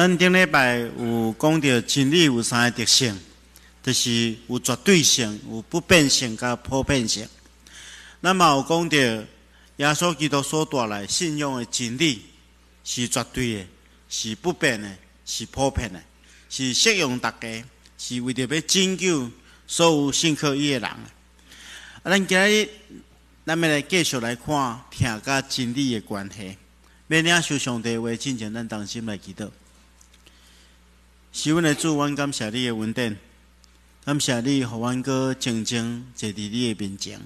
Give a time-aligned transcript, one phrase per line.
[0.00, 3.18] 咱顶礼拜有讲到真理有三个特性，
[3.82, 7.28] 就是有绝对性、有不变性、甲普遍性。
[8.20, 12.22] 那么有讲到耶稣基督所带来信仰的真理
[12.84, 13.66] 是绝对的，
[14.08, 14.88] 是不变的，
[15.26, 16.00] 是普遍的，
[16.48, 17.64] 是适用大家，
[17.98, 19.28] 是为着要拯救
[19.66, 20.84] 所有信靠伊的人。
[20.84, 21.02] 啊，
[22.04, 22.68] 咱今日
[23.44, 26.56] 咱要来继续来看听甲真理的关系。
[27.08, 29.50] 要领受上帝话，进前咱当心来祈祷。
[31.40, 33.16] 是阮的主，阮感谢你的稳定，
[34.04, 37.20] 感谢你，互阮搁静静坐伫你的面前，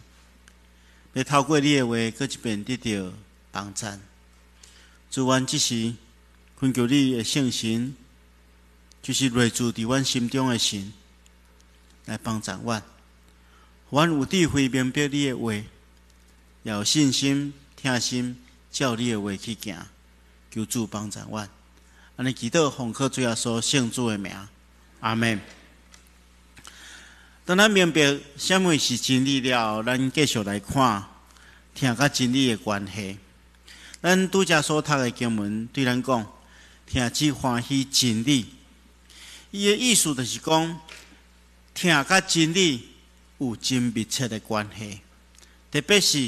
[1.15, 3.11] 要透过你的话，搁一遍得到
[3.51, 3.87] 帮助。
[5.11, 5.95] 主，阮即时
[6.61, 7.97] 恳求你的圣神，
[9.01, 10.93] 就是内住伫阮心中的神，
[12.05, 12.83] 来帮助阮。
[13.89, 15.55] 阮有智慧明白你的话，
[16.65, 18.37] 有信心听心，
[18.71, 19.87] 照你的话去行，
[20.51, 21.49] 求主帮助阮。
[22.23, 24.33] 安尼祈祷，奉靠主要说圣主的名，
[25.01, 25.41] 阿门。
[27.45, 31.05] 当咱明白什么是真理了后，咱继续来看
[31.75, 33.19] 听甲真理的关系。
[34.01, 36.25] 咱拄则所读的经文对咱讲，
[36.87, 38.47] 听只欢喜真理。
[39.51, 40.81] 伊的意思就是讲，
[41.75, 42.89] 听甲真理
[43.39, 45.01] 有真密切的关系，
[45.73, 46.21] 特别是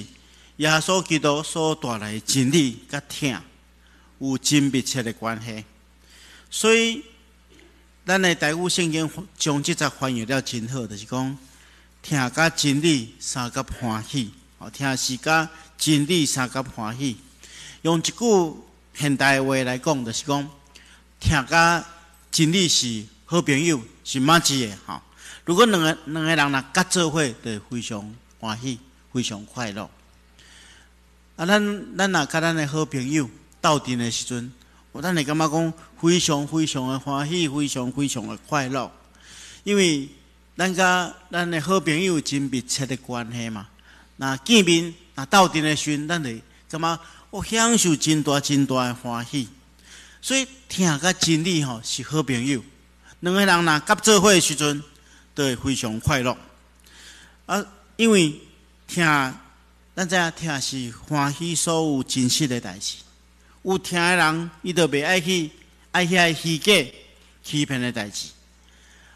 [0.57, 3.41] 耶稣基督所带来真理甲听
[4.19, 5.65] 有真密切的关系。
[6.57, 7.03] 所以，
[8.07, 11.37] 咱的台语圣经将即则翻译了真好，就是讲
[12.01, 17.17] 听甲真理三甲欢喜，哦，听是甲真理三甲欢喜。
[17.83, 18.57] 用一句
[18.95, 20.49] 现代话来讲，就是讲
[21.19, 21.85] 听甲
[22.31, 25.03] 真理是好朋友，是马子的吼。
[25.45, 28.79] 如果两个两个人若合做伙，就非常欢喜，
[29.13, 29.91] 非常快乐。
[31.35, 33.29] 啊，咱咱若甲咱的好朋友
[33.61, 34.53] 斗阵的时阵。
[34.95, 38.89] 我当你感觉讲非常非常的欢喜，非常非常的快乐，
[39.65, 40.09] 因为
[40.57, 43.67] 咱甲咱的好朋友真密切的关系嘛。
[44.19, 46.41] 那见面那斗阵的时，咱会
[46.71, 47.01] 感觉
[47.31, 49.49] 我享受真大真大的欢喜。
[50.23, 52.63] 所以听甲真理吼是好朋友，
[53.19, 54.81] 两个人若合做伙的时阵，
[55.35, 56.39] 都会非常快乐。
[57.47, 57.67] 啊，
[57.97, 58.33] 因为
[58.87, 59.05] 听
[59.97, 62.99] 咱知影听是欢喜所有真实的代志。
[63.65, 65.51] 有听的人，伊就袂爱去
[65.91, 66.73] 爱去爱虚假、
[67.43, 68.29] 欺骗的代志。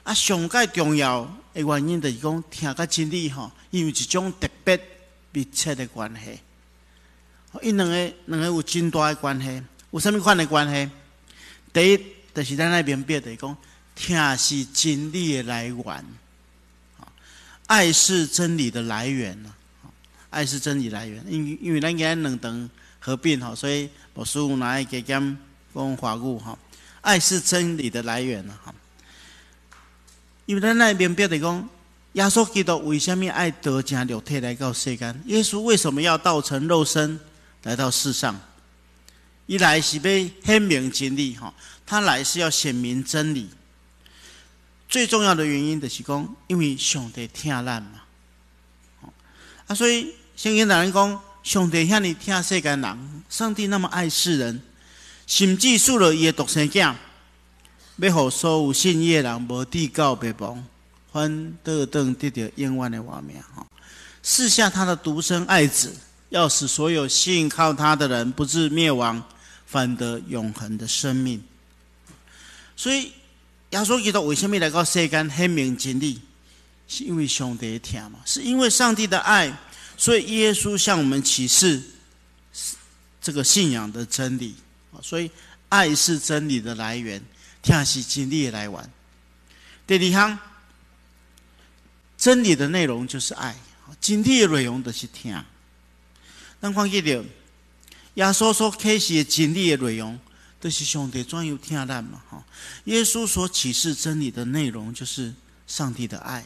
[0.03, 1.23] 啊，上界重要
[1.53, 4.81] 的原因就是讲听甲真理吼，因为一种特别
[5.33, 6.41] 密切的关系。
[7.63, 10.91] 因两个两个有真大的关系，有啥物款的关系？
[11.71, 12.01] 第一，
[12.35, 13.55] 就是咱那边别的讲，
[13.95, 16.05] 听是真理的来源。
[17.67, 19.53] 爱是真理的来源呐。
[20.31, 23.89] 爱是真理来源，因因为咱今两等合并吼，所以。
[24.15, 25.39] 我十五拿一个讲
[25.73, 26.59] 讲华语哈，
[27.03, 28.75] 爱是真理的来源了哈。
[30.45, 31.69] 因为咱那边标的讲，
[32.15, 35.23] 耶稣基督为什么爱得加流体来到世间？
[35.27, 37.21] 耶稣为什么要道成肉身
[37.63, 38.41] 来到世上？
[39.47, 41.55] 一来是被显明真理哈，
[41.87, 43.49] 他来是要显明真理。
[44.89, 48.03] 最重要的原因就是讲，因为上帝听咱嘛，
[49.69, 51.23] 啊，所以圣经大人讲。
[51.49, 54.61] 上帝遐尼疼世间人，上帝那么爱世人，
[55.27, 56.79] 甚至赐了伊的独生子，
[57.97, 60.63] 要互所有信耶人无地告别亡，
[61.11, 63.43] 反得等得着永远的画面。
[63.55, 63.67] 哈，
[64.23, 65.97] 赐下他的独生爱子，
[66.29, 69.25] 要使所有信靠他的人不至灭亡，
[69.65, 71.43] 反得永恒的生命。
[72.77, 73.11] 所以，
[73.71, 76.21] 耶稣基督为什么来到世间显明真理？
[76.87, 78.19] 是因为上帝疼嘛？
[78.27, 79.51] 是因为上帝的爱。
[79.99, 81.83] 所以耶稣向我们启示
[83.21, 84.55] 这个信仰的真理
[84.93, 85.29] 啊，所以
[85.69, 87.21] 爱是真理的来源，
[87.61, 88.91] 听是真理的来源。
[89.89, 90.39] 第二项，
[92.17, 93.59] 真理的内容就是爱，
[94.01, 95.37] 真理的内容就是听。
[96.61, 97.25] 咱看记着，
[98.15, 100.19] 耶稣所开始的真理的内容，
[100.61, 102.45] 都是上帝专有听咱嘛，哈。
[102.85, 105.35] 耶稣所启示真理的内容，就是
[105.67, 106.45] 上帝的爱。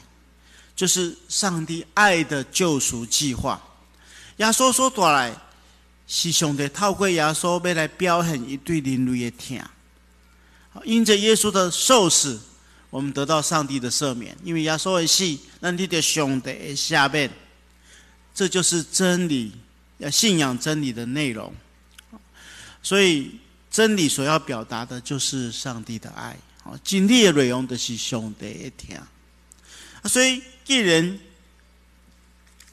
[0.74, 3.62] 就是上帝爱的救赎计划。
[4.38, 5.36] 耶稣所带来，
[6.06, 9.62] 是上帝透过耶稣要来表现一对人类的听。
[10.84, 12.40] 因着耶稣的受死，
[12.88, 14.36] 我们得到上帝的赦免。
[14.42, 17.30] 因为耶稣的死，让你的上帝下面，
[18.34, 19.52] 这就是真理，
[19.98, 21.54] 要信仰真理的内容。
[22.82, 23.38] 所以
[23.70, 26.36] 真理所要表达的就是上帝的爱。
[26.64, 28.98] 好，经历的内容的是上帝的听。
[30.04, 30.42] 所以。
[30.64, 31.18] 既然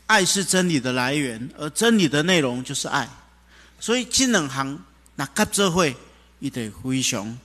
[0.06, 3.10] 爱是真理的来源，而真理的内容就是爱，
[3.80, 4.80] 所以这两行
[5.16, 5.98] 那合作会，
[6.38, 7.38] 伊得非常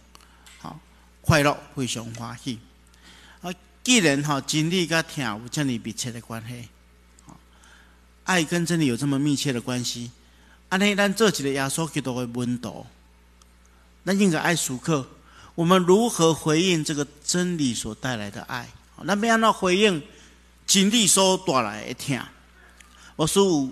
[0.59, 0.79] 好
[1.23, 2.61] 快乐，非常欢喜。
[3.41, 3.51] 啊，
[3.83, 6.69] 既然哈真理跟听有这么密切的关系，
[8.25, 10.11] 爱跟真理有这么密切的关系，
[10.69, 12.87] 安尼咱做一个耶稣基督的温度，
[14.05, 15.09] 咱应该爱熟客。
[15.55, 18.69] 我们如何回应这个真理所带来的爱？
[19.03, 20.03] 那要安怎回应
[20.67, 22.21] 真理所带来的听？
[23.17, 23.71] 我是有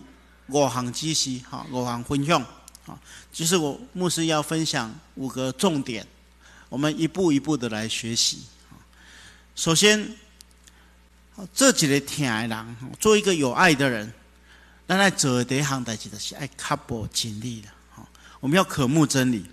[0.48, 2.40] 五行知识，哈，五行分享，
[2.86, 2.98] 啊，
[3.32, 6.06] 就是我牧师要分享五个重点，
[6.68, 8.42] 我们一步一步的来学习。
[9.54, 10.16] 首先，
[11.54, 14.12] 这几个听的人，做一个有爱的人，
[14.86, 18.06] 咱来做第一行代志就是爱刻薄真理的，哈，
[18.40, 19.44] 我们要渴慕真理。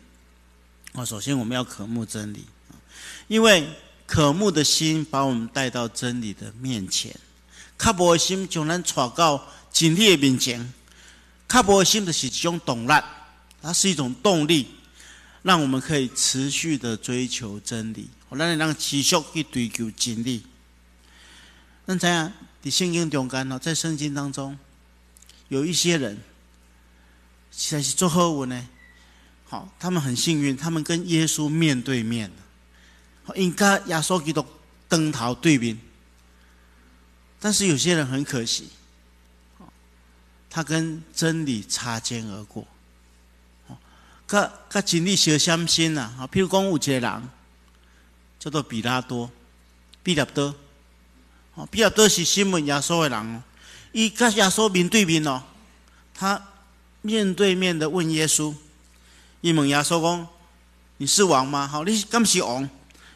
[0.93, 2.45] 啊，首先我们要渴慕真理，
[3.27, 3.69] 因为
[4.09, 7.15] 渴慕的心把我们带到真理的面前。
[7.77, 10.73] 刻薄的心就能传到真理的面前。
[11.47, 13.03] 刻薄的心的是一种动力，
[13.61, 14.67] 它是一种动力，
[15.43, 20.41] 让我们可以持续的追求真理，让你让持续去追求真理。
[21.85, 22.33] 那怎样？
[22.63, 24.57] 在圣经中间呢，在圣经当中，
[25.49, 26.17] 有一些人，
[27.51, 28.67] 其实是做何文呢。
[29.47, 32.31] 好，他们很幸运，他们跟耶稣面对面
[33.29, 34.43] 好，应该耶稣基督
[34.87, 35.79] 登头对面。
[37.39, 38.69] 但是有些人很可惜，
[40.49, 42.65] 他跟真理擦肩而过。
[43.67, 43.77] 好，
[44.25, 46.11] 跟真理小相心呐。
[46.17, 47.29] 好，譬如讲有一个人
[48.39, 49.29] 叫做比拉多，
[50.01, 50.55] 比拉多。
[51.53, 53.43] 好，比拉多是新闻耶稣的人哦。
[53.91, 55.43] 伊跟耶稣面对面哦，
[56.15, 56.41] 他
[57.03, 58.55] 面对面的问耶稣。
[59.41, 60.27] 伊问耶稣讲
[60.97, 61.67] ：“你是王吗？
[61.67, 62.67] 好，你敢是王？”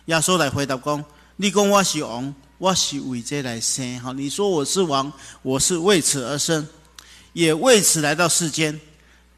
[0.06, 1.06] 耶稣来回答讲
[1.38, 4.00] ：“你讲我是王，我是为这来生。
[4.02, 5.12] 哈，你说我是王，
[5.42, 6.68] 我是为此而生，
[7.32, 8.78] 也为此来到世间，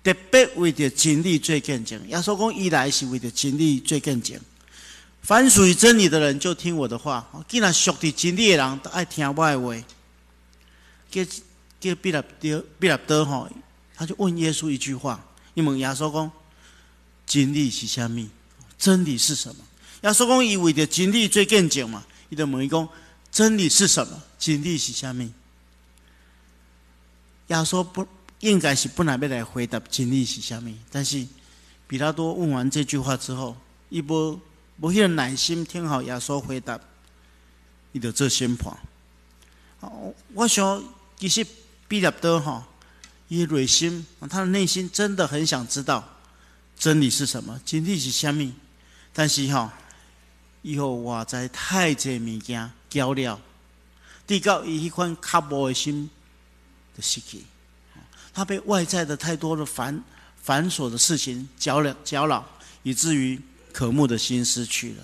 [0.03, 2.07] 特别为着真理最更正。
[2.07, 4.39] 耶稣讲：一来是为着真理最更正。
[5.21, 7.27] 凡属于真理的人，就听我的话。
[7.47, 9.85] 既然属于真理的人，都爱听我的话。
[11.11, 11.23] 叫
[11.79, 13.47] 叫毕拉德，毕拉德哈，
[13.95, 15.23] 他就问耶稣一句话：，
[15.53, 16.31] 你问耶稣讲。”
[17.27, 18.27] 真理是什么？
[18.77, 19.63] 真理是什么？
[20.05, 22.05] 耶稣讲以为的真理最更正嘛？
[22.29, 22.87] 伊就问伊讲
[23.31, 24.21] 真理是什么？
[24.37, 25.33] 真理是虾米？
[27.47, 28.07] 耶稣不
[28.39, 31.25] 应该是本来要来回答真理是虾米，但是
[31.87, 33.57] 比拉多问完这句话之后，
[33.89, 34.39] 伊无
[34.79, 36.79] 无迄个耐心听好耶稣回答，
[37.91, 38.77] 伊就做宣判。
[39.79, 40.83] 哦，我想
[41.17, 41.43] 其实
[41.87, 42.67] 比拉多哈，
[43.27, 46.07] 伊内心，他的内心真的很想知道。
[46.77, 47.59] 真理是什么？
[47.65, 48.53] 真理是虾米？
[49.11, 49.73] 但是哈，
[50.65, 53.39] 以后我在太济物件交了，
[54.25, 56.09] 第到伊迄款卡薄的心
[56.97, 57.43] 的失去，
[58.33, 60.03] 他被外在的太多的繁
[60.41, 62.43] 繁琐的事情搅了搅扰，
[62.81, 63.39] 以至于
[63.71, 65.03] 渴慕的心失去了。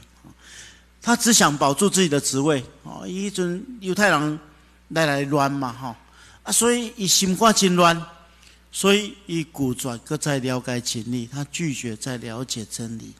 [1.00, 4.40] 他只想保住自己的职位，哦，一阵犹太人
[4.88, 5.96] 来来乱嘛，哈
[6.42, 8.04] 啊，所以伊心肝真乱。
[8.74, 13.14] 所以，伊古转各在了解真理，他拒绝再了解真理。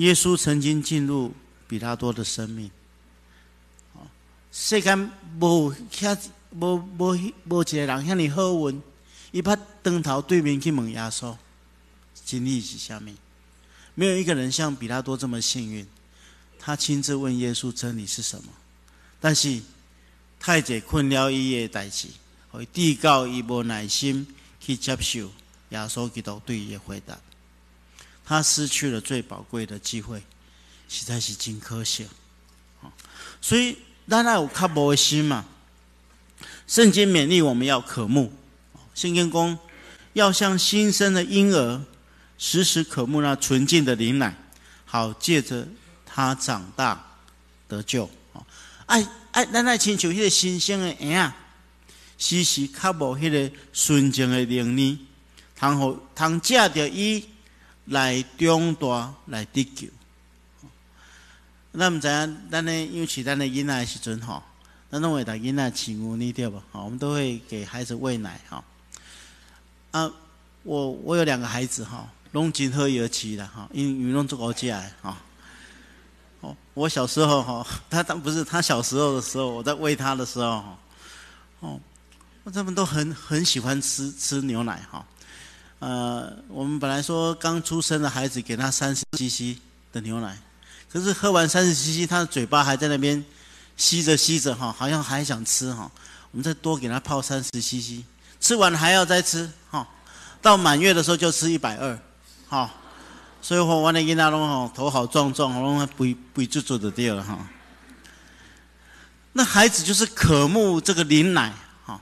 [0.00, 1.34] 耶稣曾经进入
[1.68, 2.70] 比拉多的生命，
[4.50, 4.98] 世间
[5.38, 6.18] 无遐
[6.58, 7.14] 无无
[7.44, 8.82] 无一个人遐尼好运，
[9.30, 11.36] 伊把灯头对面去问耶稣，
[12.24, 13.14] 真理是虾米？
[13.94, 15.86] 没有一个人像比拉多这么幸运，
[16.58, 18.50] 他亲自问耶稣真理是什么？
[19.20, 19.60] 但是
[20.38, 22.08] 太监困了伊的代志。
[22.52, 24.26] 会递告伊无耐心
[24.58, 25.30] 去接受
[25.68, 27.16] 耶稣基督对伊的回答，
[28.30, 30.22] 他失去了最宝贵的机会，
[30.88, 32.06] 实在是真可惜。
[33.40, 33.76] 所以
[34.08, 35.44] 咱要有较无的心嘛。
[36.68, 38.32] 圣经勉励我们要渴慕，
[38.94, 39.58] 圣经公
[40.12, 41.82] 要像新生的婴儿，
[42.38, 44.32] 时时渴慕那纯净的灵奶，
[44.84, 45.66] 好借着
[46.06, 47.16] 他长大
[47.66, 48.08] 得救。
[48.86, 51.36] 爱爱，咱爱亲像迄个新生的婴啊。
[52.16, 55.00] 时时较无迄个纯净的灵呢，
[55.58, 57.24] 通好通借着伊
[57.90, 59.88] 来长大来得救。
[61.72, 64.42] 咱毋知影，咱咧尤其咱咧囡仔时阵吼，
[64.90, 66.62] 咱拢会带囡仔饲牛呢，对无？
[66.70, 68.64] 好，我们都会给孩子喂奶哈。
[69.90, 70.10] 啊，
[70.62, 75.16] 我我有两个孩子哈，拢真好而饲啦哈，因为拢做好食诶哈。
[76.40, 80.78] 哦，我小时候哈， 他他不是他小时候的时候，我在喂他的时候哈，
[81.60, 81.80] 哦。
[82.52, 85.06] 他们都很很喜欢吃吃牛奶哈，
[85.80, 89.58] 呃，我们本来说刚出生的孩子给他三十 CC
[89.90, 90.38] 的牛奶，
[90.92, 93.24] 可是喝完三十 CC，他的嘴巴还在那边
[93.78, 95.90] 吸着吸着哈，好像还想吃哈，
[96.32, 98.04] 我们再多给他泡三十 CC，
[98.38, 99.88] 吃完还要再吃哈，
[100.42, 101.98] 到满月的时候就吃一百二，
[102.46, 102.70] 哈，
[103.40, 107.38] 所以我的囡仔拢吼头好壮壮，拢肥肥足足的对了哈。
[109.32, 111.54] 那孩子就是渴慕这个牛奶，
[111.86, 111.98] 哈，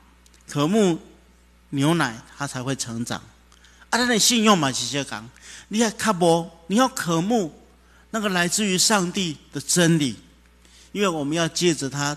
[0.48, 0.98] 渴慕
[1.70, 3.22] 牛奶，他才会成长。
[3.90, 5.28] 啊，他的信用嘛，其实讲，
[5.68, 7.52] 你要卡无，你要渴慕
[8.10, 10.16] 那个来自于上帝的真理，
[10.92, 12.16] 因为我们要借着他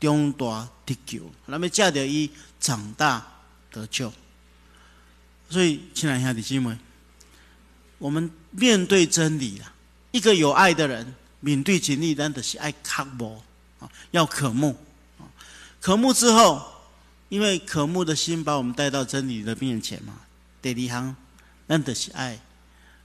[0.00, 3.24] 中大得救，那么借着伊长大
[3.70, 4.12] 得救。
[5.48, 6.76] 所以，亲爱兄弟姐妹，
[7.98, 9.72] 我们面对真理啦，
[10.10, 13.40] 一个有爱的人面对经历，真的是爱卡无。
[14.12, 14.76] 要渴慕，
[15.80, 16.62] 渴慕之后，
[17.28, 20.14] 因为渴慕的心把我们带到真理的面前嘛。
[20.62, 21.16] 第二行，
[21.68, 22.40] 咱就是爱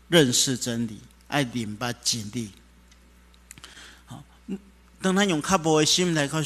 [0.07, 2.51] 认识真理，爱明白真理。
[4.05, 4.23] 好，
[5.01, 6.41] 当他用较无的心来到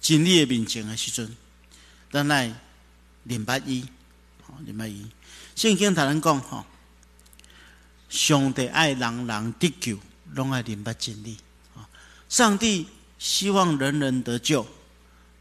[0.00, 1.36] 真理的面前的时阵，
[2.10, 2.52] 咱来
[3.22, 3.86] 明白伊，
[4.42, 5.06] 好明白伊。
[5.54, 6.64] 圣经才能讲吼，
[8.08, 9.98] 上帝爱人人得救，
[10.32, 11.36] 拢爱明白真理。
[11.76, 11.86] 啊，
[12.28, 12.88] 上帝。
[13.16, 14.66] 希望人人得救，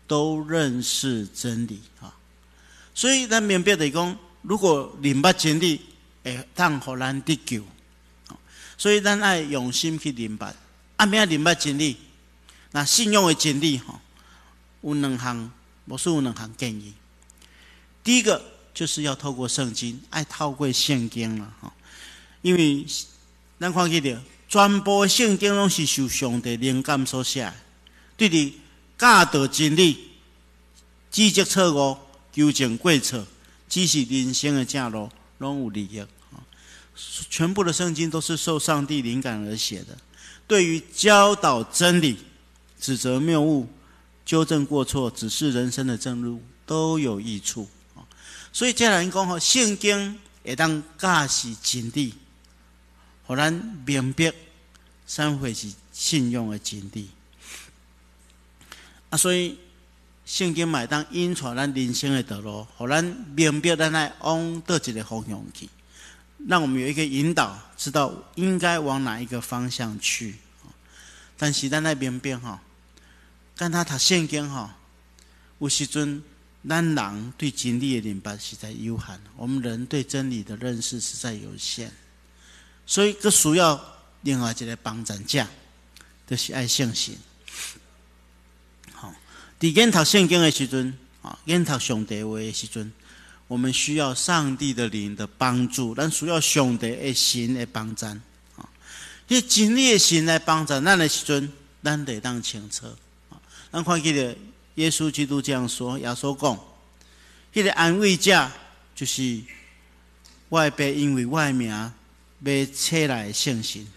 [0.08, 2.16] 都认识真理啊！
[2.96, 5.82] 所以咱明白的讲，如果明白真理，
[6.24, 7.64] 会当互咱得救。
[8.78, 10.54] 所以咱爱用心去明白，
[10.98, 11.98] 按咩明白真理？
[12.72, 14.00] 那信用的真理吼，
[14.82, 15.52] 有两项，
[15.86, 16.94] 我是有两项建议。
[18.04, 21.72] 第一个就是要透过圣经，爱透过圣经了吼，
[22.42, 22.86] 因为
[23.60, 27.54] 咱看起着全部圣经拢是受上帝灵感所写。
[28.18, 28.60] 对的，
[28.98, 30.10] 教导真理、
[31.12, 31.98] 指责错误、
[32.32, 33.26] 纠正过错，
[33.74, 36.38] 只是人生的正路，拢有利益啊！
[37.28, 39.98] 全部的圣经都是受上帝灵感而写的。
[40.48, 42.20] 对于教导真理、
[42.80, 43.68] 指责谬误、
[44.24, 48.06] 纠正过错、指示人生的正路，都有益处啊！
[48.52, 52.14] 所以，既然讲吼，圣经会当教示真理，
[53.26, 53.52] 互咱
[53.88, 54.32] 明白，
[55.08, 57.10] 三回是信用的真理。
[59.10, 59.58] 啊，所以
[60.26, 63.04] 圣经买当引出咱人生的道路，互咱
[63.36, 65.70] 明白咱来往倒一个方向去，
[66.48, 70.36] 让我们有一个引导，知道应该往哪一个方向去。
[71.38, 72.62] 但是咱来明白哈，
[73.56, 74.78] 跟他读圣经哈，
[75.60, 76.24] 有时阵
[76.68, 81.92] 咱人对真理的明白实在有限，我们人对真理的认识实在有限，
[82.86, 83.80] 所以这需要
[84.22, 85.46] 另外一个帮咱者，
[86.26, 87.18] 就是爱信心。
[89.64, 92.92] 伫研读圣经的时阵，啊，研读上帝话的时阵，
[93.48, 98.06] 我们需要上帝的灵的帮助，咱需要上帝的心的帮助，
[98.58, 98.68] 啊，
[99.26, 101.50] 迄真理的心来帮助咱的时阵，
[101.82, 102.88] 咱得当清楚，
[103.30, 103.40] 啊，
[103.72, 104.36] 咱看见的
[104.76, 106.60] 耶稣基督这样说，耶稣讲，
[107.54, 108.52] 迄个安慰者
[108.94, 109.40] 就是
[110.50, 113.88] 外边因为外名要车来信心，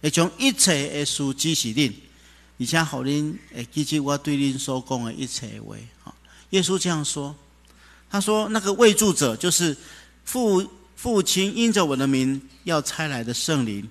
[0.00, 1.92] 会将一切的事指示恁。
[2.58, 5.76] 而且好恁会记住我对恁所讲的一切话。
[6.02, 6.14] 哈，
[6.50, 7.34] 耶稣这样说，
[8.08, 9.76] 他说那个为助者就是
[10.24, 13.86] 父父亲因着我的名要差来的圣灵，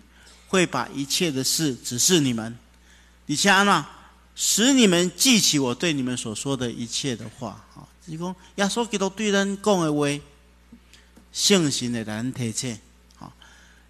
[0.48, 2.58] 会把一切的事指示你们。
[3.28, 3.86] 而且呢，
[4.36, 7.64] 使你们记起我对你们所说的一切的话。
[7.74, 10.08] 哈，是讲耶稣基督对人讲的话，
[11.32, 12.80] 圣行的人提切。
[13.16, 13.32] 好，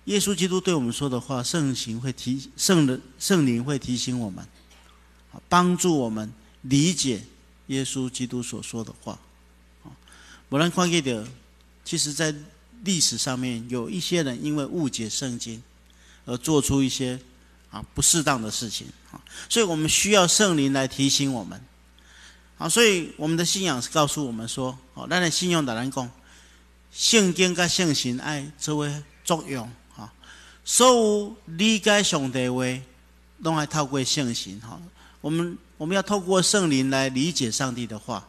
[0.05, 4.45] 耶稣基督对我们说的话，圣行会提圣的圣灵会提醒我们。
[5.47, 7.23] 帮助我们理解
[7.67, 9.17] 耶稣基督所说的话。
[9.83, 9.91] 啊，
[10.49, 11.27] 我们看见的，
[11.83, 12.33] 其实在
[12.83, 15.61] 历史上面有一些人因为误解圣经
[16.25, 17.19] 而做出一些
[17.71, 18.87] 啊不适当的事情。
[19.11, 21.59] 啊，所以我们需要圣灵来提醒我们。
[22.57, 26.09] 啊，所以我们的信仰是告诉我们说：哦，咱的信用的人讲，
[26.91, 29.69] 圣经跟圣行爱作为作用。
[29.97, 30.13] 啊，
[30.63, 32.63] 所有理解上帝话，
[33.39, 34.59] 拢爱透过圣行。
[34.59, 34.79] 哈。
[35.21, 38.23] 我们我们要透过圣灵来理解上帝的话，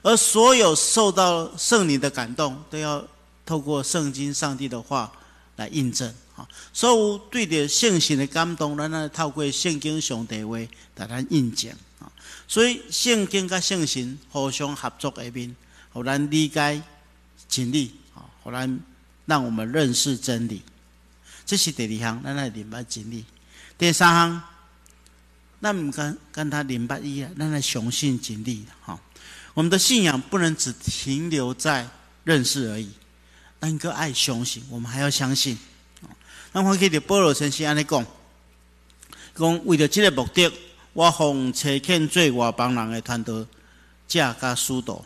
[0.00, 3.06] 而所有受到圣灵的感动，都要
[3.44, 5.12] 透过圣经上帝的话
[5.56, 6.10] 来印证。
[6.34, 10.56] 哈，所有对着圣行的感动，咱来透过圣经上帝话
[10.96, 11.70] 来咱印证。
[11.98, 12.10] 啊，
[12.46, 15.54] 所以圣经跟圣行互相合作一边，
[15.92, 16.82] 互咱理解
[17.46, 18.80] 真理，啊，互咱
[19.26, 20.62] 让我们认识真理。
[21.44, 23.26] 这是第二项，咱来明白真理。
[23.78, 24.42] 第三项。
[25.60, 28.96] 那唔跟跟他零八一样，让他雄信经历哈。
[29.54, 31.88] 我们的信仰不能只停留在
[32.22, 32.88] 认识而已，
[33.58, 35.58] 那个爱雄信，我们还要相信。
[36.52, 38.06] 那我记得保罗先生安尼讲，
[39.34, 40.48] 讲为了这个目的，
[40.92, 43.44] 我奉车欠做外邦人的团队，
[44.06, 45.04] 加加疏导，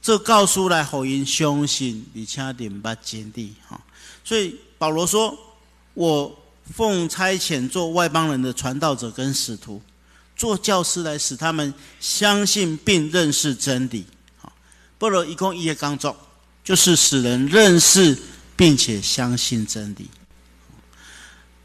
[0.00, 3.80] 这告诉来互因相信，而且明白真理哈。
[4.22, 5.36] 所以保罗说，
[5.94, 6.38] 我
[6.74, 9.80] 奉差遣做外邦人的传道者跟使徒，
[10.36, 14.04] 做教师来使他们相信并认识真理。
[14.36, 14.52] 好，
[14.98, 16.16] 不如一共一个工作，
[16.64, 18.18] 就是使人认识
[18.56, 20.10] 并且相信真理。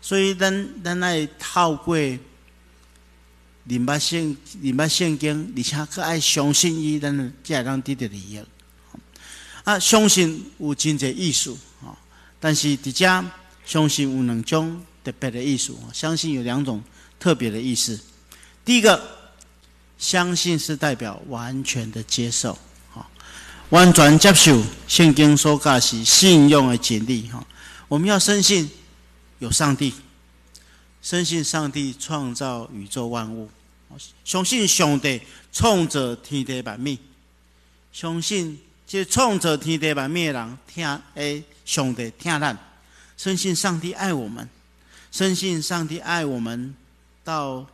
[0.01, 1.95] 所以，咱咱爱透过
[3.63, 8.41] 明白圣明白圣经，而且佮爱相信伊，咱才会当得到利益。
[9.63, 11.93] 啊，相信有真侪意思啊，
[12.39, 13.25] 但是伫遮
[13.63, 15.73] 相信有两种特别的意思。
[15.93, 16.83] 相信有两种
[17.19, 17.99] 特别的意思。
[18.63, 19.01] 第一个，
[19.97, 22.57] 相信是代表完全的接受，
[22.93, 23.09] 哈，
[23.69, 27.45] 完全接受圣经所教是信用的真理，哈。
[27.87, 28.69] 我们要深信。
[29.39, 29.91] 有上帝，
[31.01, 33.49] 深信上帝创造宇宙万物，
[34.23, 35.19] 相信上帝
[35.51, 36.95] 创造天地万物，
[37.91, 42.55] 相信这创造天地万物的人听诶，上帝听咱，
[43.17, 44.47] 深信上帝爱我们，
[45.11, 46.73] 深信上帝爱我们
[47.23, 47.67] 到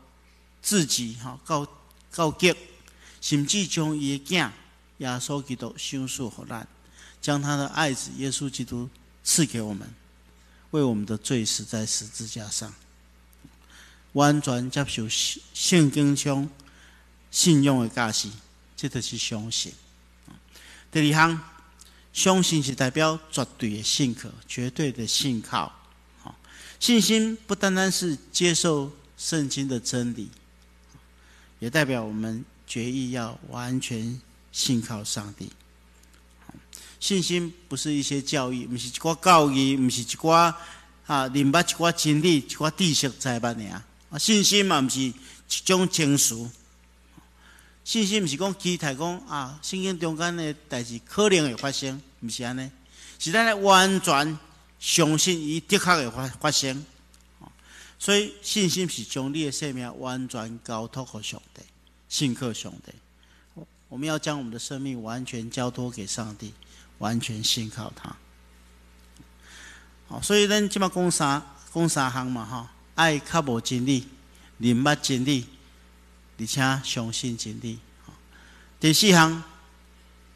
[0.61, 1.65] 自己哈，到
[2.13, 2.55] 到极，
[3.21, 4.51] 甚至将伊的囝
[4.97, 6.67] 耶稣基督修赎给咱，
[7.21, 8.89] 将他的爱子耶稣基督
[9.23, 9.87] 赐给我们。
[10.71, 12.73] 为我们的罪死在十字架上，
[14.11, 15.07] 完全接受
[15.53, 16.49] 圣经中
[17.31, 18.29] 信用的价值，
[18.75, 19.71] 这就是相信。
[20.91, 21.41] 第二项，
[22.11, 25.71] 相信是代表绝对的信可，绝对的信靠。
[26.79, 30.29] 信心不单单是接受圣经的真理，
[31.59, 35.51] 也代表我们决意要完全信靠上帝。
[36.99, 40.53] 信心不是一些教育，不是一寡教育，不是一寡
[41.05, 43.81] 啊，明白一寡真理，一寡知识在捌尔。
[44.09, 45.13] 啊，信心嘛，不是一
[45.65, 46.47] 种情绪。
[47.83, 52.69] 信心不是讲期待讲啊，圣经中间的代志可能会发生，不是安尼，
[53.17, 54.39] 是咱来完全
[54.79, 56.85] 相信伊的确会发发生。
[57.99, 61.61] 所以信心是将你的生命完全交托给上帝，
[62.07, 63.63] 信靠上帝。
[63.89, 66.53] 我们要将我们的生命完全交托给上帝。
[66.99, 68.17] 完全信靠他，
[70.07, 71.39] 好，所以咱即马讲三
[71.71, 74.07] 讲三项嘛，哈，爱较无真理，
[74.57, 75.45] 明白真理，
[76.39, 77.77] 而且相信真理。
[78.79, 79.43] 第四项，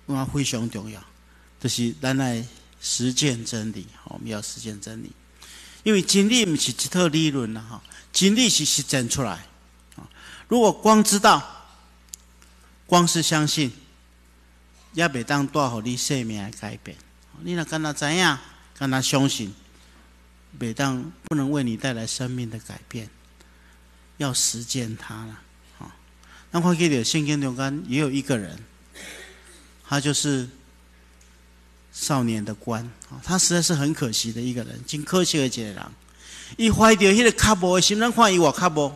[0.05, 1.03] 我非常重要，
[1.59, 2.45] 就是咱来
[2.81, 3.87] 实践真理。
[4.05, 5.11] 我们要实践真理，
[5.83, 9.45] 因为真理不是一套理论啦，哈，真理是实践出来。
[9.95, 10.09] 啊
[10.49, 11.67] 如果光知道，
[12.85, 13.71] 光是相信。
[14.93, 16.97] 也袂当带互你生命的改变。
[17.43, 18.37] 你若跟他知影，
[18.77, 19.55] 跟他相信，
[20.59, 23.09] 袂当不能为你带来生命的改变。
[24.17, 25.39] 要实践它了，
[25.79, 25.95] 啊。
[26.51, 28.61] 那看起来圣经中间也有一个人，
[29.87, 30.49] 他就是
[31.91, 35.85] 少年的官，啊他实在是很可惜的一个人，真可惜的一个人。
[36.57, 38.95] 伊怀着迄个卡波的心，咱看伊话卡波，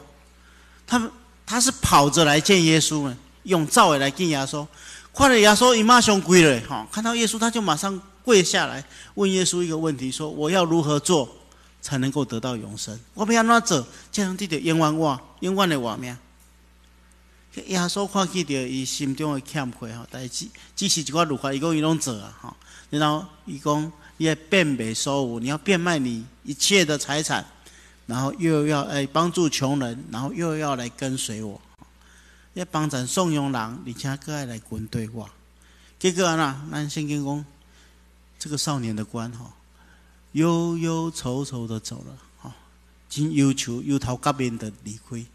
[0.85, 1.11] 他
[1.45, 4.65] 他是跑着来见耶稣的，用造尾来见耶稣。
[5.13, 6.85] 看到耶稣，伊马上跪了，哈！
[6.91, 11.29] 看到耶稣，他就马上跪下来，问耶稣一个问题：说我要如何做
[11.81, 12.99] 才能够得到永生？
[13.13, 13.87] 我不要哪走？
[14.11, 16.17] 这样弟弟冤枉我，冤枉的我命。
[17.67, 20.05] 耶稣看见着伊心中的欠亏，哈！
[20.11, 22.57] 但是只只是一个如法，伊讲伊拢做啊，哈！
[22.97, 27.45] 然后伊讲伊要变卖所有，你要变卖你一切的财产，
[28.05, 31.59] 然后又要来帮助穷人，然后又要来跟随我。
[32.53, 35.29] 要帮咱送佣人，而且搁爱来跟对我。
[35.99, 37.45] 结果呢，咱先跟讲，
[38.39, 39.51] 这个少年的官吼，
[40.31, 42.51] 忧忧愁愁的走了，吼，
[43.09, 45.25] 真忧愁，忧头革面的离开，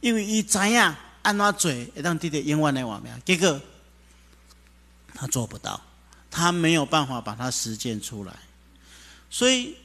[0.00, 3.60] 因为伊知影安怎做会当得到永远的画面，结果
[5.14, 5.78] 他做不到，
[6.32, 8.34] 他没有办法把它实践出来。
[9.30, 9.76] 所以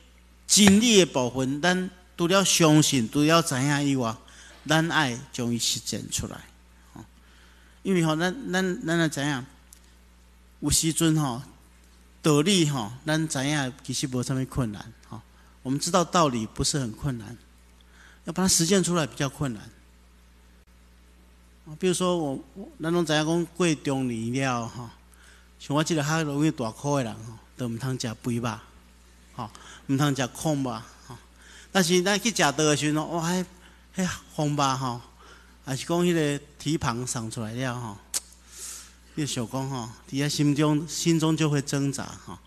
[0.48, 4.16] 经历的部分，咱除了相信，除了知影以外，
[4.66, 6.40] 咱爱将伊实践出来。
[7.84, 9.46] 因为吼，咱咱咱来知影，
[10.62, 11.42] 有时阵吼
[12.22, 15.22] 道理吼，咱知影其实无啥物困难吼。
[15.64, 17.38] 我们知道道理不是很困难，
[18.26, 19.70] 要把它实践出来比较困难。
[21.80, 22.44] 比如说我，
[22.82, 24.90] 咱拢知影讲过中年了吼，
[25.60, 28.60] 像我即个较容易大口的人吼，都毋通食肥肉，
[29.36, 29.50] 吼，
[29.88, 30.72] 毋通食空肉，
[31.08, 31.18] 吼。
[31.72, 33.46] 但是咱去食倒的时阵，哇，迄
[33.96, 35.02] 迄红肉吼。
[35.66, 37.98] 还是讲迄个蹄膀长出来了吼，
[39.16, 42.40] 你想讲吼，底下心中心中就会挣扎哈，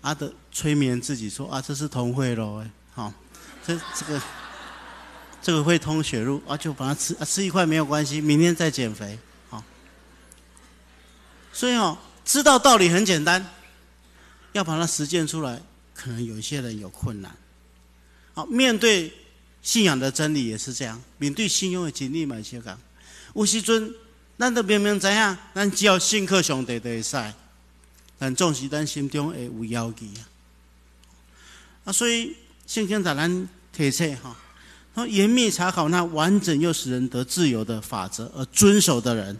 [0.00, 3.14] 啊的催眠自己说啊，这是通血路诶，哈，
[3.64, 4.20] 这这个
[5.40, 9.16] 这个会通血路啊，就把它吃啊吃一块没有关系，明天再减肥，
[9.48, 9.62] 好。
[11.52, 13.44] 所以哦，知道道理很简单，
[14.52, 15.60] 要把它实践出来，
[15.94, 17.34] 可能有一些人有困难。
[18.32, 19.12] 好，面对
[19.62, 22.78] 信仰的真理也是这样，面对信用的经历嘛，是讲。
[23.34, 23.94] 有时阵，
[24.38, 27.16] 咱都明明知影，咱只要信靠上帝就会使，
[28.18, 30.22] 但总是咱心中会有犹豫啊。
[31.84, 32.34] 啊，所以
[32.66, 34.36] 圣经在咱提醒哈，
[34.94, 39.38] 说严密查考那完整又使人得自由的法则而遵守的人，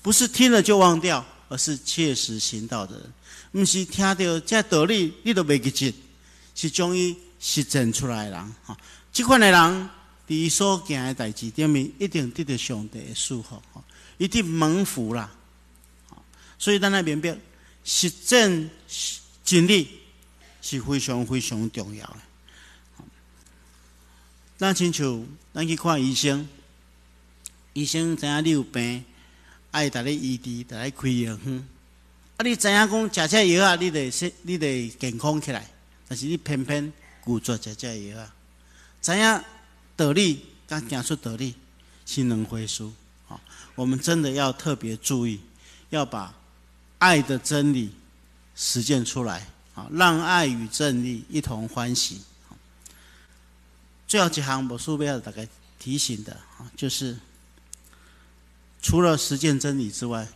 [0.00, 3.12] 不是听了就忘掉，而是切实行道的人。
[3.52, 5.96] 毋是听到这道理，你都袂记住，
[6.54, 8.54] 是将伊实践出来的人。
[8.64, 8.78] 哈，
[9.12, 9.60] 这款的人，
[10.28, 13.60] 伫伊所行的代志顶面，一定得到上帝的祝福，
[14.16, 15.30] 一定蒙福啦。
[16.58, 17.36] 所以咱来明白，
[17.82, 18.70] 实践
[19.44, 19.88] 真理
[20.62, 22.16] 是非常非常重要的。
[24.58, 26.46] 咱亲像咱去看医生，
[27.72, 29.04] 医生知影你有病，
[29.70, 31.56] 爱逐你医治，逐你开药方。
[32.36, 32.40] 啊！
[32.44, 35.68] 你知影讲食这药啊，你得是，你得健康起来。
[36.08, 38.34] 但是你偏偏故作食这药啊，
[39.00, 39.44] 知影
[39.96, 41.54] 道理，刚讲出道理，
[42.04, 42.84] 是两回事。
[43.28, 43.40] 啊，
[43.74, 45.40] 我们真的要特别注意，
[45.90, 46.34] 要把
[46.98, 47.92] 爱的真理
[48.54, 49.46] 实践出来。
[49.72, 52.20] 啊，让爱与真理一同欢喜。
[54.08, 55.46] 最后几行，我书不要大概
[55.78, 57.16] 提醒的啊，就是
[58.82, 60.26] 除了实践真理之外。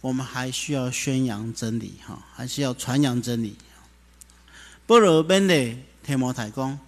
[0.00, 3.56] 我们还需要宣扬真理，哈，还是要传扬真理。
[4.86, 6.78] 保罗本的提摩太讲，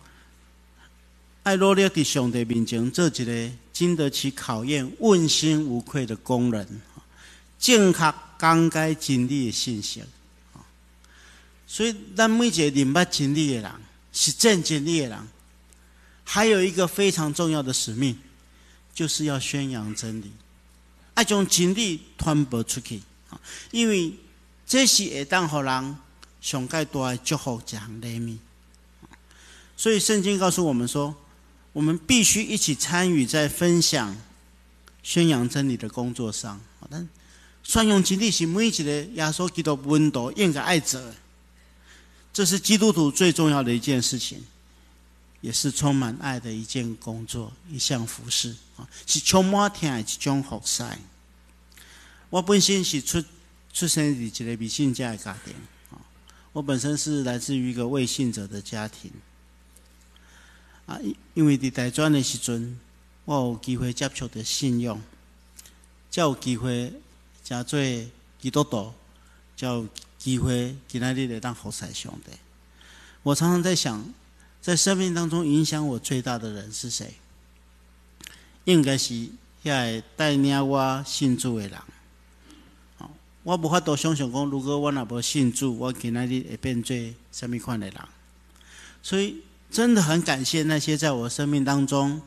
[1.43, 6.81] 爱努力在上帝面前做一个经得起考验、问心无愧的工人，
[7.59, 10.05] 正确讲解真理的信息。
[11.67, 13.73] 所以，咱每一个明白真理的人，
[14.13, 15.19] 实践真理的人，
[16.23, 18.17] 还有一个非常重要的使命，
[18.95, 20.31] 就是要宣扬真理。
[21.21, 23.03] 爱将真理传播出去，
[23.73, 24.11] 因为
[24.67, 25.97] 这是会当互人
[26.41, 28.39] 上盖大的祝福一项礼物。
[29.77, 31.15] 所以圣经告诉我们说，
[31.75, 34.17] 我们必须一起参与在分享、
[35.03, 36.59] 宣扬真理的工作上。
[36.91, 37.07] 但
[37.63, 41.15] 善用真理是每一个耶稣基督温度应该爱者，
[42.33, 44.43] 这是基督徒最重要的一件事情。
[45.41, 50.85] 也是充满爱的一件工作，一项服饰啊，是充满天的一种服饰。
[52.29, 53.25] 我本身是出
[53.73, 55.55] 出生于一个迷信者的家庭
[55.91, 55.97] 啊，
[56.53, 59.11] 我本身是来自于一个未信者的家庭
[60.85, 62.79] 啊，因因为伫大专的时阵，
[63.25, 65.01] 我有机会接触的信用，
[66.11, 66.93] 才有机会
[67.43, 67.81] 加做
[68.39, 68.93] 基督徒，
[69.57, 72.33] 才有机会今仔日来当服侍上帝。
[73.23, 74.05] 我常常在想。
[74.61, 77.15] 在生命当中影响我最大的人是谁？
[78.65, 79.15] 应该是
[79.65, 81.79] 遐带领我信主的人。
[83.43, 86.95] 我无法度想象讲，如果我若无信主，我今仔日会变做
[87.33, 87.97] 什么款的人？
[89.03, 92.21] 所以真的很感谢那些在我生命当中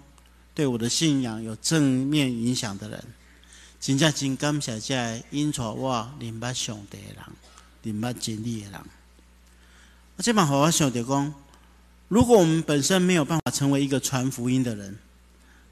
[0.55, 3.05] 对我的信仰有正面影响的人。
[3.79, 7.23] 真正真感谢这引导我明白上帝的人，
[7.83, 8.81] 明白真理的人。
[10.15, 11.33] 我这么好，我想着讲。
[12.13, 14.99] 如果我们本身没有办法成为一个传福音的人，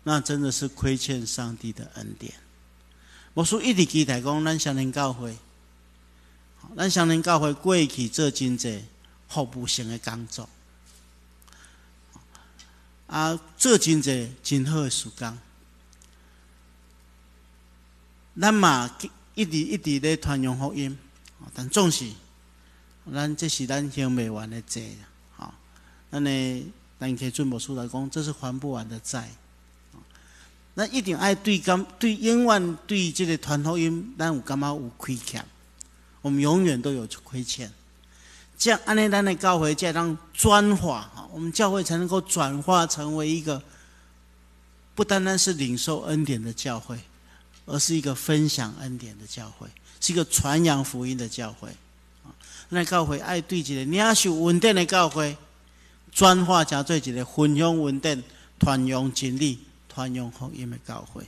[0.02, 2.34] 那真的是亏欠上帝的恩典。
[3.36, 5.38] 我说一直期待讲，咱相能教会，
[6.76, 8.84] 咱相能教会过去做真济
[9.30, 10.50] 服务性的工作，
[13.06, 15.38] 啊，做真济真好的时间，
[18.42, 18.98] 咱嘛
[19.36, 20.98] 一直一直咧传扬福音，
[21.54, 22.12] 但总是，
[23.14, 24.82] 咱这是咱行未完的债。
[26.12, 26.74] 那呢？
[27.00, 29.28] 咱可以准备出来讲，这是还不完的债。
[30.76, 35.44] 那一定爱对感对永远对这个团福音，咱有感觉有亏欠，
[36.22, 37.72] 我们永远都有亏欠。
[38.56, 43.60] 这样，安尼咱的教会才能转化哈，我们教会才能够转化成为一个
[44.94, 47.00] 不单单是领受恩典的教会，
[47.66, 49.68] 而是一个分享恩典的教会，
[50.00, 51.68] 是一个传扬福音的教会。
[52.24, 52.30] 啊，
[52.70, 55.36] 那教会爱对这个领受稳定的教会。
[56.12, 58.24] 转化成做一个分享稳定、
[58.60, 61.26] 传扬真理、传扬福音的教会，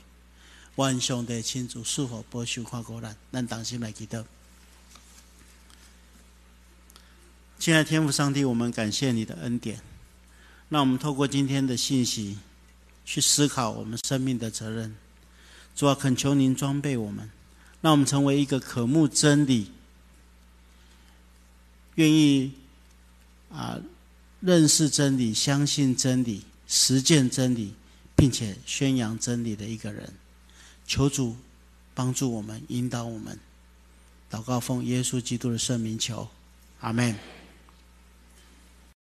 [0.76, 4.24] 愿上帝亲自祝福、保守、看顾咱，咱当心来祈祷。
[7.58, 9.80] 亲爱的天父上帝，我们感谢你的恩典，
[10.68, 12.38] 让我们透过今天的信息
[13.06, 14.94] 去思考我们生命的责任。
[15.74, 17.30] 主啊，恳求您装备我们，
[17.80, 19.72] 让我们成为一个渴慕真理、
[21.94, 22.52] 愿意
[23.50, 23.80] 啊。
[24.44, 27.72] 认识真理、相信真理、实践真理，
[28.14, 30.12] 并且宣扬真理的一个人，
[30.86, 31.34] 求主
[31.94, 33.38] 帮助我们、引导我们。
[34.30, 36.28] 祷告奉耶稣基督的圣名求，
[36.80, 37.16] 阿门。